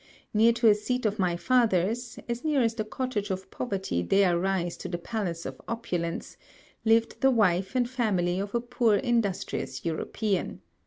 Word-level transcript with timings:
Near 0.33 0.51
to 0.53 0.67
a 0.67 0.73
seat 0.73 1.05
of 1.05 1.19
my 1.19 1.35
father's, 1.37 2.17
as 2.27 2.43
near 2.43 2.63
as 2.63 2.73
the 2.73 2.83
cottage 2.83 3.29
of 3.29 3.51
poverty 3.51 4.01
dare 4.01 4.35
rise 4.35 4.75
to 4.77 4.87
the 4.89 4.97
palace 4.97 5.45
of 5.45 5.61
opulence, 5.67 6.37
lived 6.83 7.21
the 7.21 7.29
wife 7.29 7.75
and 7.75 7.87
family 7.87 8.39
of 8.39 8.55
a 8.55 8.61
poor 8.61 8.95
industrious 8.95 9.85
European. 9.85 10.63